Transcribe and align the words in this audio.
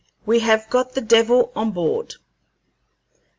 We 0.25 0.39
have 0.39 0.67
got 0.71 0.93
the 0.95 1.01
devil 1.01 1.51
on 1.55 1.73
board." 1.73 2.15